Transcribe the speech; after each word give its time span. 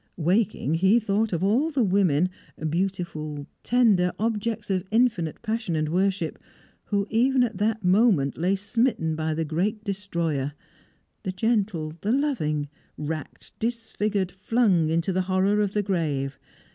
Waking, 0.17 0.73
he 0.73 0.99
thought 0.99 1.31
of 1.31 1.43
all 1.43 1.69
the 1.69 1.83
women 1.83 2.31
beautiful, 2.71 3.45
tender, 3.61 4.11
objects 4.17 4.71
of 4.71 4.87
infinite 4.89 5.39
passion 5.43 5.75
and 5.75 5.89
worship 5.89 6.39
who 6.85 7.05
even 7.11 7.43
at 7.43 7.59
that 7.59 7.83
moment 7.83 8.35
lay 8.35 8.55
smitten 8.55 9.15
by 9.15 9.35
the 9.35 9.45
great 9.45 9.83
destroyer; 9.83 10.53
the 11.21 11.31
gentle, 11.31 11.93
the 12.01 12.11
loving, 12.11 12.67
racked, 12.97 13.51
disfigured, 13.59 14.31
flung 14.31 14.89
into 14.89 15.13
the 15.13 15.21
horror 15.29 15.61
of 15.61 15.73
the 15.73 15.83
grave. 15.83 16.39